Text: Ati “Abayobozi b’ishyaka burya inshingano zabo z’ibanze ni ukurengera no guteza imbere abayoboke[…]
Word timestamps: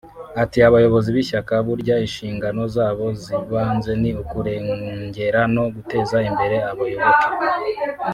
Ati 0.43 0.57
“Abayobozi 0.69 1.09
b’ishyaka 1.15 1.53
burya 1.67 1.95
inshingano 2.05 2.61
zabo 2.75 3.05
z’ibanze 3.21 3.91
ni 4.01 4.11
ukurengera 4.21 5.41
no 5.55 5.63
guteza 5.73 6.17
imbere 6.29 6.57
abayoboke[…] 6.71 7.27